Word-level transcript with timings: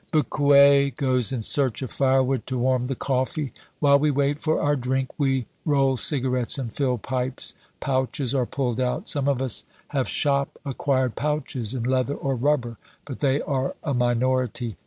Becuwe 0.11 0.95
goes 0.95 1.31
in 1.31 1.43
search 1.43 1.83
of 1.83 1.91
firewood 1.91 2.47
to 2.47 2.57
warm 2.57 2.87
the 2.87 2.95
coffee. 2.95 3.53
While 3.79 3.99
we 3.99 4.09
wait 4.09 4.41
for 4.41 4.59
our 4.59 4.75
drink, 4.75 5.09
we 5.19 5.45
roll 5.63 5.95
cigarettes 5.95 6.57
and 6.57 6.73
fill 6.73 6.97
pipes. 6.97 7.53
Pouches 7.79 8.33
are 8.33 8.47
pulled 8.47 8.79
out. 8.81 9.07
Some 9.07 9.27
of 9.27 9.43
us 9.43 9.63
have 9.89 10.09
shop 10.09 10.57
acquired 10.65 11.15
pouches 11.15 11.75
in 11.75 11.83
leather 11.83 12.15
or 12.15 12.35
rubber, 12.35 12.77
but 13.05 13.19
they 13.19 13.41
are 13.41 13.75
a 13.83 13.93
minority. 13.93 14.75